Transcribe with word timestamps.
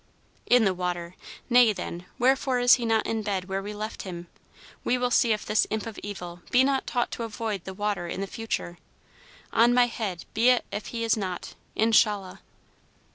"In 0.47 0.65
the 0.65 0.73
water! 0.73 1.13
Nay, 1.47 1.73
then; 1.73 2.07
wherefore 2.17 2.57
is 2.59 2.73
he 2.81 2.87
not 2.87 3.05
in 3.05 3.21
bed 3.21 3.45
where 3.45 3.61
we 3.61 3.71
left 3.71 4.01
him? 4.01 4.25
We 4.83 4.97
will 4.97 5.11
see 5.11 5.31
if 5.31 5.45
this 5.45 5.67
imp 5.69 5.85
of 5.85 5.99
evil 6.01 6.41
be 6.49 6.63
not 6.63 6.87
taught 6.87 7.11
to 7.11 7.23
avoid 7.23 7.65
the 7.65 7.73
water 7.75 8.07
in 8.07 8.19
the 8.19 8.25
future. 8.25 8.79
On 9.53 9.75
my 9.75 9.85
head 9.85 10.25
be 10.33 10.49
it 10.49 10.65
if 10.71 10.87
he 10.87 11.03
is 11.03 11.15
not, 11.15 11.53
Inshallah!" 11.75 12.41